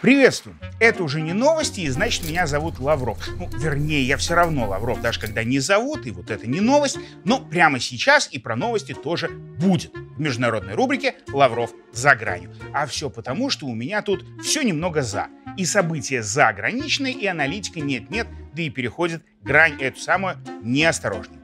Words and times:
Приветствую! 0.00 0.56
Это 0.80 1.04
уже 1.04 1.20
не 1.20 1.34
новости, 1.34 1.80
и 1.80 1.88
значит, 1.90 2.26
меня 2.26 2.46
зовут 2.46 2.78
Лавров. 2.78 3.18
Ну, 3.38 3.50
вернее, 3.58 4.02
я 4.02 4.16
все 4.16 4.34
равно 4.34 4.66
Лавров, 4.66 5.02
даже 5.02 5.20
когда 5.20 5.44
не 5.44 5.58
зовут, 5.58 6.06
и 6.06 6.10
вот 6.10 6.30
это 6.30 6.46
не 6.46 6.60
новость. 6.60 6.98
Но 7.24 7.38
прямо 7.38 7.78
сейчас 7.78 8.26
и 8.32 8.38
про 8.38 8.56
новости 8.56 8.94
тоже 8.94 9.28
будет. 9.28 9.92
В 10.16 10.20
международной 10.20 10.74
рубрике 10.74 11.16
«Лавров 11.32 11.72
за 11.92 12.14
гранью». 12.14 12.54
А 12.72 12.86
все 12.86 13.10
потому, 13.10 13.50
что 13.50 13.66
у 13.66 13.74
меня 13.74 14.00
тут 14.00 14.24
все 14.42 14.62
немного 14.62 15.02
«за». 15.02 15.28
И 15.58 15.66
события 15.66 16.22
заграничные, 16.22 17.12
и 17.12 17.26
аналитика 17.26 17.80
нет-нет, 17.80 18.26
да 18.54 18.62
и 18.62 18.70
переходит 18.70 19.22
грань 19.42 19.76
эту 19.80 20.00
самую 20.00 20.36
неосторожненько. 20.62 21.39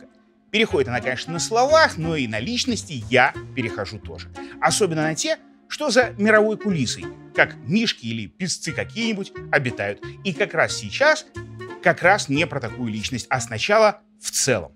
Переходит 0.57 0.89
она, 0.89 1.03
конечно, 1.03 1.35
на 1.35 1.39
словах, 1.39 1.99
но 1.99 2.17
и 2.17 2.27
на 2.27 2.41
личности 2.41 3.05
я 3.11 3.35
перехожу 3.55 3.99
тоже. 3.99 4.31
Особенно 4.59 5.03
на 5.03 5.15
те, 5.15 5.37
что 5.69 5.91
за 5.91 6.15
мировой 6.17 6.57
кулисой, 6.57 7.05
как 7.35 7.57
мишки 7.67 8.07
или 8.07 8.27
песцы 8.27 8.73
какие-нибудь 8.73 9.35
обитают. 9.53 10.03
И 10.25 10.33
как 10.33 10.55
раз 10.55 10.75
сейчас 10.75 11.27
как 11.83 12.01
раз 12.01 12.31
не 12.31 12.47
про 12.47 12.59
такую 12.59 12.91
личность, 12.91 13.27
а 13.29 13.39
сначала 13.41 14.01
в 14.19 14.31
целом. 14.31 14.73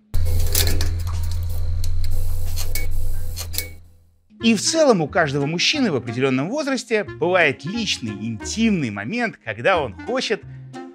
И 4.42 4.54
в 4.54 4.60
целом 4.60 5.01
у 5.01 5.09
каждого 5.09 5.46
мужчины 5.46 5.90
в 5.90 5.96
определенном 5.96 6.51
возрасте 6.51 7.04
бывает 7.04 7.65
личный, 7.65 8.12
интимный 8.12 8.90
момент, 8.90 9.38
когда 9.42 9.80
он 9.80 9.95
хочет 9.95 10.42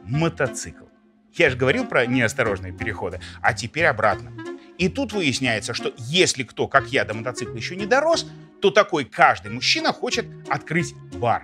мотоцикл. 0.04 0.86
Я 1.34 1.50
же 1.50 1.58
говорил 1.58 1.88
про 1.88 2.06
неосторожные 2.06 2.72
переходы, 2.72 3.20
а 3.42 3.56
теперь 3.56 3.86
обратно. 3.86 4.32
И 4.78 4.90
тут 4.90 5.14
выясняется, 5.14 5.74
что 5.74 5.94
если 5.98 6.44
кто, 6.44 6.68
как 6.68 6.88
я, 6.88 7.06
до 7.06 7.14
мотоцикла 7.14 7.56
еще 7.56 7.76
не 7.76 7.86
дорос, 7.86 8.28
то 8.62 8.72
такой 8.72 9.06
каждый 9.06 9.52
мужчина 9.52 9.94
хочет 9.94 10.26
открыть 10.50 10.94
бар. 11.14 11.44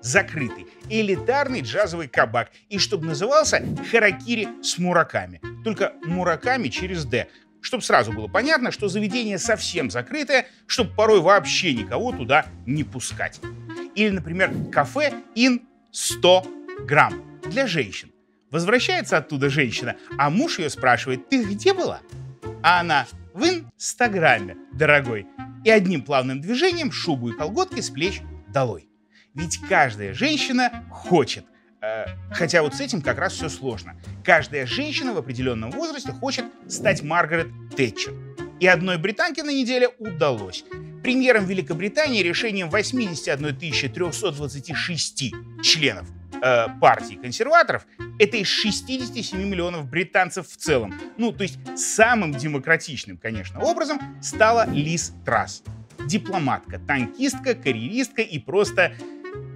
Закрытый, 0.00 0.66
элитарный 0.88 1.60
джазовый 1.60 2.08
кабак. 2.08 2.50
И 2.68 2.78
чтобы 2.78 3.06
назывался 3.06 3.64
Харакири 3.90 4.48
с 4.62 4.78
мураками. 4.78 5.40
Только 5.64 5.94
мураками 6.04 6.68
через 6.68 7.04
«Д». 7.04 7.28
Чтобы 7.60 7.82
сразу 7.82 8.12
было 8.12 8.28
понятно, 8.28 8.70
что 8.70 8.86
заведение 8.86 9.36
совсем 9.36 9.90
закрытое, 9.90 10.46
чтобы 10.66 10.94
порой 10.94 11.20
вообще 11.20 11.74
никого 11.74 12.12
туда 12.12 12.46
не 12.66 12.84
пускать. 12.84 13.40
Или, 13.96 14.10
например, 14.10 14.52
кафе 14.70 15.12
ин 15.34 15.62
100 15.90 16.46
грамм 16.86 17.40
для 17.50 17.66
женщин. 17.66 18.12
Возвращается 18.50 19.16
оттуда 19.16 19.50
женщина, 19.50 19.96
а 20.16 20.30
муж 20.30 20.60
ее 20.60 20.70
спрашивает, 20.70 21.28
ты 21.28 21.42
где 21.42 21.74
была? 21.74 22.00
А 22.62 22.80
она, 22.80 23.06
в 23.34 23.44
Инстаграме, 23.44 24.56
дорогой 24.72 25.26
и 25.64 25.70
одним 25.70 26.02
плавным 26.02 26.40
движением 26.40 26.90
шубу 26.90 27.30
и 27.30 27.32
колготки 27.32 27.80
с 27.80 27.90
плеч 27.90 28.20
долой. 28.48 28.88
Ведь 29.34 29.58
каждая 29.68 30.12
женщина 30.14 30.84
хочет. 30.90 31.44
Э, 31.80 32.06
хотя 32.32 32.62
вот 32.62 32.74
с 32.74 32.80
этим 32.80 33.02
как 33.02 33.18
раз 33.18 33.34
все 33.34 33.48
сложно. 33.48 33.96
Каждая 34.24 34.66
женщина 34.66 35.12
в 35.12 35.18
определенном 35.18 35.70
возрасте 35.70 36.12
хочет 36.12 36.46
стать 36.68 37.02
Маргарет 37.02 37.48
Тэтчер. 37.76 38.12
И 38.58 38.66
одной 38.66 38.98
британке 38.98 39.44
на 39.44 39.50
неделе 39.50 39.88
удалось. 39.98 40.64
Премьером 41.02 41.44
Великобритании 41.44 42.22
решением 42.22 42.70
81 42.70 43.56
326 43.56 45.34
членов 45.62 46.08
э, 46.42 46.66
партии 46.80 47.14
консерваторов, 47.14 47.86
это 48.18 48.36
из 48.36 48.48
67 48.48 49.38
миллионов 49.38 49.86
британцев 49.86 50.48
в 50.48 50.56
целом. 50.56 50.94
Ну, 51.16 51.32
то 51.32 51.42
есть 51.42 51.58
самым 51.76 52.32
демократичным, 52.32 53.16
конечно, 53.16 53.60
образом 53.60 54.00
стала 54.22 54.68
Лиз 54.70 55.12
Трасс. 55.24 55.62
Дипломатка, 56.06 56.78
танкистка, 56.78 57.54
карьеристка 57.54 58.22
и 58.22 58.38
просто 58.38 58.92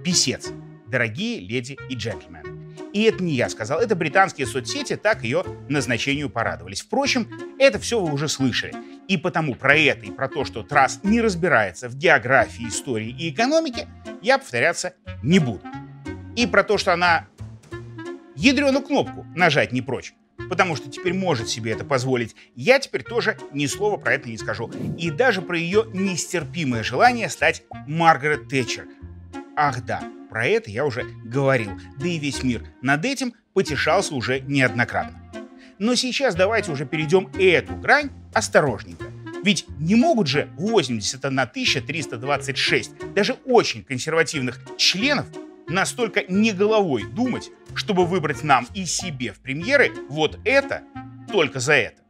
писец. 0.03 0.51
Дорогие 0.87 1.39
леди 1.39 1.77
и 1.89 1.95
джентльмены. 1.95 2.63
И 2.93 3.03
это 3.03 3.23
не 3.23 3.33
я 3.33 3.49
сказал, 3.49 3.79
это 3.79 3.95
британские 3.95 4.45
соцсети 4.45 4.95
так 4.95 5.23
ее 5.23 5.43
назначению 5.67 6.29
порадовались. 6.29 6.81
Впрочем, 6.81 7.27
это 7.57 7.79
все 7.79 7.99
вы 7.99 8.13
уже 8.13 8.27
слышали. 8.27 8.73
И 9.07 9.17
потому 9.17 9.55
про 9.55 9.75
это 9.75 10.05
и 10.05 10.11
про 10.11 10.29
то, 10.29 10.45
что 10.45 10.63
Трасс 10.63 10.99
не 11.03 11.19
разбирается 11.19 11.89
в 11.89 11.95
географии, 11.95 12.67
истории 12.67 13.09
и 13.09 13.31
экономике, 13.31 13.87
я 14.21 14.37
повторяться 14.37 14.93
не 15.23 15.39
буду 15.39 15.63
и 16.35 16.45
про 16.47 16.63
то, 16.63 16.77
что 16.77 16.93
она 16.93 17.27
ядреную 18.35 18.83
кнопку 18.83 19.25
нажать 19.35 19.71
не 19.71 19.81
прочь, 19.81 20.13
потому 20.49 20.75
что 20.75 20.89
теперь 20.89 21.13
может 21.13 21.49
себе 21.49 21.71
это 21.71 21.85
позволить, 21.85 22.35
я 22.55 22.79
теперь 22.79 23.03
тоже 23.03 23.37
ни 23.51 23.65
слова 23.65 23.97
про 23.97 24.13
это 24.13 24.29
не 24.29 24.37
скажу. 24.37 24.71
И 24.97 25.11
даже 25.11 25.41
про 25.41 25.57
ее 25.57 25.85
нестерпимое 25.93 26.83
желание 26.83 27.29
стать 27.29 27.63
Маргарет 27.87 28.47
Тэтчер. 28.49 28.87
Ах 29.55 29.85
да, 29.85 30.03
про 30.29 30.47
это 30.47 30.71
я 30.71 30.85
уже 30.85 31.05
говорил, 31.23 31.71
да 31.99 32.07
и 32.07 32.17
весь 32.17 32.43
мир 32.43 32.65
над 32.81 33.05
этим 33.05 33.33
потешался 33.53 34.15
уже 34.15 34.39
неоднократно. 34.41 35.19
Но 35.79 35.95
сейчас 35.95 36.35
давайте 36.35 36.71
уже 36.71 36.85
перейдем 36.85 37.29
эту 37.37 37.75
грань 37.75 38.09
осторожненько. 38.33 39.05
Ведь 39.43 39.65
не 39.79 39.95
могут 39.95 40.27
же 40.27 40.49
81 40.57 41.85
326 41.85 43.13
даже 43.13 43.33
очень 43.45 43.83
консервативных 43.83 44.61
членов 44.77 45.27
настолько 45.67 46.23
не 46.27 46.51
головой 46.51 47.03
думать, 47.03 47.51
чтобы 47.75 48.05
выбрать 48.05 48.43
нам 48.43 48.67
и 48.73 48.85
себе 48.85 49.33
в 49.33 49.39
премьеры 49.39 49.91
вот 50.09 50.39
это 50.45 50.83
только 51.31 51.59
за 51.59 51.73
это. 51.73 52.01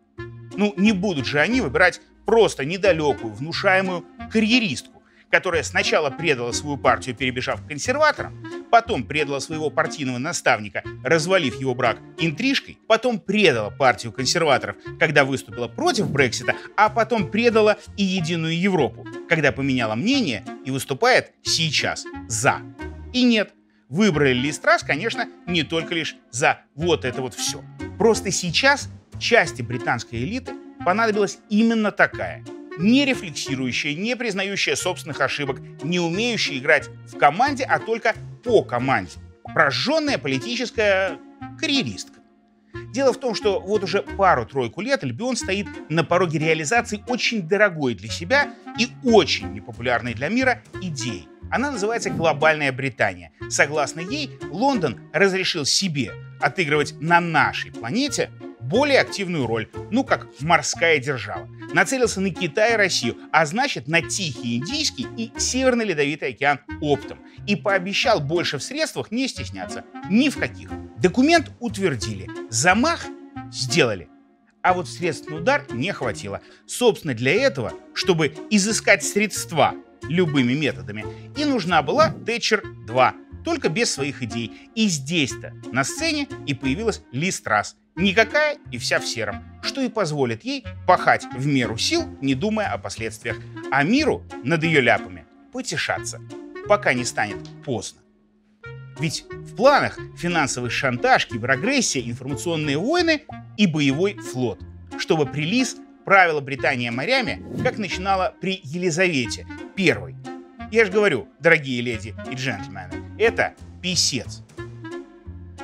Ну, 0.55 0.73
не 0.77 0.91
будут 0.91 1.25
же 1.25 1.39
они 1.39 1.61
выбирать 1.61 2.01
просто 2.25 2.65
недалекую, 2.65 3.33
внушаемую 3.33 4.05
карьеристку, 4.31 5.03
которая 5.29 5.63
сначала 5.63 6.11
предала 6.11 6.51
свою 6.51 6.77
партию, 6.77 7.15
перебежав 7.15 7.63
к 7.63 7.67
консерваторам, 7.67 8.45
потом 8.69 9.03
предала 9.03 9.39
своего 9.39 9.71
партийного 9.71 10.19
наставника, 10.19 10.83
развалив 11.03 11.59
его 11.59 11.73
брак 11.73 11.97
интрижкой, 12.19 12.77
потом 12.87 13.19
предала 13.19 13.71
партию 13.71 14.11
консерваторов, 14.11 14.75
когда 14.99 15.25
выступила 15.25 15.67
против 15.67 16.09
Брексита, 16.09 16.55
а 16.77 16.89
потом 16.89 17.31
предала 17.31 17.77
и 17.97 18.03
Единую 18.03 18.59
Европу, 18.59 19.07
когда 19.27 19.51
поменяла 19.51 19.95
мнение 19.95 20.45
и 20.65 20.71
выступает 20.71 21.31
сейчас 21.41 22.05
за. 22.27 22.61
И 23.13 23.23
нет, 23.23 23.53
выбрали 23.89 24.33
Ли 24.33 24.51
Страс, 24.51 24.81
конечно, 24.81 25.29
не 25.45 25.63
только 25.63 25.93
лишь 25.93 26.15
за 26.31 26.61
вот 26.75 27.05
это 27.05 27.21
вот 27.21 27.35
все. 27.35 27.63
Просто 27.99 28.31
сейчас 28.31 28.89
части 29.19 29.61
британской 29.61 30.19
элиты 30.19 30.53
понадобилась 30.83 31.37
именно 31.49 31.91
такая, 31.91 32.43
не 32.79 33.05
рефлексирующая, 33.05 33.93
не 33.93 34.15
признающая 34.15 34.75
собственных 34.75 35.21
ошибок, 35.21 35.59
не 35.83 35.99
умеющая 35.99 36.57
играть 36.57 36.89
в 37.07 37.17
команде, 37.17 37.63
а 37.63 37.79
только 37.79 38.15
по 38.43 38.63
команде. 38.63 39.11
Прожженная 39.53 40.17
политическая 40.17 41.19
карьеристка. 41.59 42.19
Дело 42.91 43.13
в 43.13 43.19
том, 43.19 43.35
что 43.35 43.59
вот 43.59 43.83
уже 43.83 44.01
пару-тройку 44.01 44.81
лет 44.81 45.03
Альбион 45.03 45.35
стоит 45.35 45.67
на 45.89 46.03
пороге 46.03 46.39
реализации 46.39 47.03
очень 47.07 47.47
дорогой 47.47 47.93
для 47.93 48.09
себя 48.09 48.51
и 48.79 48.87
очень 49.03 49.53
непопулярной 49.53 50.15
для 50.15 50.29
мира 50.29 50.63
идеи 50.81 51.27
она 51.53 51.69
называется 51.69 52.09
«Глобальная 52.09 52.71
Британия». 52.71 53.31
Согласно 53.47 53.99
ей, 53.99 54.39
Лондон 54.49 54.99
разрешил 55.13 55.65
себе 55.65 56.11
отыгрывать 56.41 56.95
на 56.99 57.21
нашей 57.21 57.71
планете 57.71 58.31
более 58.59 58.99
активную 58.99 59.45
роль, 59.45 59.69
ну 59.91 60.03
как 60.03 60.27
морская 60.39 60.97
держава. 60.97 61.47
Нацелился 61.71 62.21
на 62.21 62.31
Китай 62.31 62.73
и 62.73 62.75
Россию, 62.75 63.17
а 63.31 63.45
значит 63.45 63.87
на 63.87 64.01
Тихий 64.01 64.57
Индийский 64.57 65.05
и 65.15 65.31
Северный 65.37 65.85
Ледовитый 65.85 66.29
океан 66.29 66.59
оптом. 66.81 67.19
И 67.45 67.55
пообещал 67.55 68.19
больше 68.19 68.57
в 68.57 68.63
средствах 68.63 69.11
не 69.11 69.27
стесняться. 69.27 69.83
Ни 70.09 70.29
в 70.29 70.39
каких. 70.39 70.71
Документ 70.97 71.51
утвердили. 71.59 72.27
Замах 72.49 73.05
сделали. 73.51 74.09
А 74.63 74.73
вот 74.73 74.89
средств 74.89 75.29
удар 75.31 75.67
не 75.71 75.91
хватило. 75.91 76.41
Собственно, 76.65 77.13
для 77.13 77.33
этого, 77.33 77.73
чтобы 77.93 78.33
изыскать 78.49 79.03
средства 79.03 79.75
любыми 80.09 80.53
методами. 80.53 81.05
И 81.37 81.45
нужна 81.45 81.81
была 81.81 82.09
Тэтчер 82.25 82.63
2, 82.87 83.15
только 83.43 83.69
без 83.69 83.91
своих 83.91 84.21
идей. 84.23 84.69
И 84.75 84.87
здесь-то 84.87 85.53
на 85.71 85.83
сцене 85.83 86.27
и 86.45 86.53
появилась 86.53 87.03
Ли 87.11 87.31
Страс. 87.31 87.75
Никакая 87.95 88.57
и 88.71 88.79
вся 88.79 88.99
в 88.99 89.05
сером, 89.05 89.43
что 89.61 89.81
и 89.81 89.89
позволит 89.89 90.43
ей 90.43 90.65
пахать 90.87 91.25
в 91.35 91.45
меру 91.45 91.77
сил, 91.77 92.05
не 92.21 92.33
думая 92.33 92.71
о 92.71 92.79
последствиях, 92.79 93.37
а 93.71 93.83
миру 93.83 94.23
над 94.43 94.63
ее 94.63 94.81
ляпами 94.81 95.25
потешаться, 95.51 96.19
пока 96.67 96.93
не 96.93 97.05
станет 97.05 97.37
поздно. 97.63 98.01
Ведь 98.99 99.25
в 99.29 99.55
планах 99.55 99.99
финансовый 100.17 100.69
шантаж, 100.69 101.27
киберагрессия, 101.27 102.01
информационные 102.03 102.77
войны 102.77 103.23
и 103.57 103.67
боевой 103.67 104.15
флот, 104.15 104.59
чтобы 104.97 105.25
прилиз 105.25 105.77
правила 106.05 106.41
Британия 106.41 106.91
морями, 106.91 107.43
как 107.63 107.77
начинала 107.77 108.33
при 108.41 108.59
Елизавете 108.63 109.47
I. 109.77 110.15
Я 110.71 110.85
же 110.85 110.91
говорю, 110.91 111.27
дорогие 111.39 111.81
леди 111.81 112.15
и 112.31 112.35
джентльмены, 112.35 113.17
это 113.19 113.53
писец. 113.81 114.43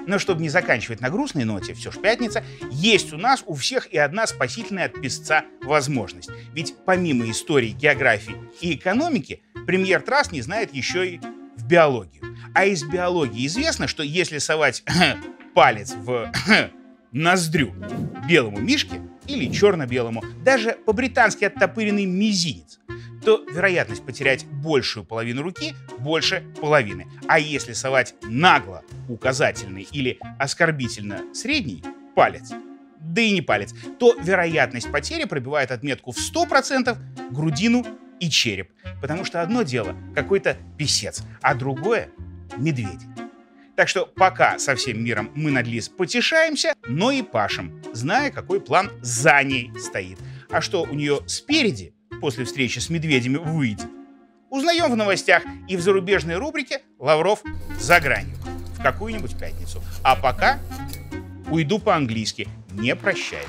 Но 0.06 0.18
чтобы 0.18 0.42
не 0.42 0.50
заканчивать 0.50 1.02
на 1.02 1.10
грустной 1.10 1.44
ноте, 1.44 1.74
все 1.74 1.92
ж 1.92 1.98
пятница, 1.98 2.44
есть 2.72 3.14
у 3.14 3.18
нас 3.18 3.44
у 3.46 3.54
всех 3.54 3.92
и 3.94 3.98
одна 3.98 4.26
спасительная 4.26 4.86
от 4.86 5.00
песца 5.00 5.46
возможность. 5.62 6.30
Ведь 6.54 6.74
помимо 6.86 7.30
истории, 7.30 7.70
географии 7.70 8.36
и 8.62 8.74
экономики, 8.74 9.44
премьер 9.68 10.02
Трасс 10.02 10.32
не 10.32 10.42
знает 10.42 10.74
еще 10.74 11.08
и 11.08 11.20
в 11.56 11.68
биологию. 11.68 12.36
А 12.56 12.66
из 12.66 12.84
биологии 12.84 13.46
известно, 13.46 13.88
что 13.88 14.02
если 14.02 14.40
совать 14.40 14.84
палец 15.54 15.94
в 15.94 16.32
ноздрю 17.12 17.74
белому 18.28 18.60
мишке 18.60 19.02
или 19.28 19.52
черно-белому, 19.52 20.24
даже 20.44 20.78
по-британски 20.86 21.46
оттопыренный 21.46 22.06
мизинец, 22.06 22.80
то 23.24 23.44
вероятность 23.52 24.06
потерять 24.06 24.46
большую 24.46 25.06
половину 25.06 25.42
руки 25.42 25.76
больше 26.00 26.44
половины. 26.62 27.08
А 27.28 27.40
если 27.40 27.74
совать 27.74 28.16
нагло 28.24 28.84
указательный 29.08 29.88
или 29.92 30.20
оскорбительно 30.38 31.34
средний 31.34 31.84
палец, 32.16 32.52
да 33.00 33.22
и 33.22 33.32
не 33.32 33.42
палец, 33.42 33.74
то 34.00 34.16
вероятность 34.22 34.92
потери 34.92 35.26
пробивает 35.26 35.72
отметку 35.72 36.12
в 36.12 36.18
100% 36.18 36.98
грудину 37.32 37.86
и 38.20 38.30
череп. 38.30 38.72
Потому 39.02 39.26
что 39.26 39.42
одно 39.42 39.64
дело 39.64 39.96
какой-то 40.16 40.58
писец, 40.78 41.24
а 41.42 41.56
другое— 41.56 42.10
медведь. 42.58 43.02
Так 43.76 43.88
что 43.88 44.06
пока 44.06 44.60
со 44.60 44.76
всем 44.76 45.02
миром 45.02 45.32
мы 45.36 45.52
над 45.52 45.66
Лиз 45.66 45.88
потешаемся, 45.88 46.74
но 46.86 47.12
и 47.12 47.22
пашем, 47.22 47.82
зная, 47.94 48.30
какой 48.30 48.60
план 48.60 48.92
за 49.02 49.42
ней 49.42 49.72
стоит. 49.80 50.20
А 50.50 50.60
что 50.60 50.84
у 50.84 50.94
нее 50.94 51.22
спереди, 51.28 51.94
после 52.20 52.46
встречи 52.46 52.80
с 52.80 52.90
медведями, 52.90 53.38
выйдет, 53.38 53.88
узнаем 54.50 54.92
в 54.92 54.96
новостях 54.96 55.44
и 55.68 55.78
в 55.78 55.82
зарубежной 55.82 56.38
рубрике 56.38 56.82
«Лавров 57.00 57.44
за 57.80 58.00
гранью» 58.00 58.38
в 58.78 58.82
какую-нибудь 58.82 59.38
пятницу. 59.38 59.82
А 60.04 60.16
пока 60.16 60.60
уйду 61.50 61.80
по-английски. 61.80 62.48
Не 62.72 62.96
прощаюсь. 62.96 63.46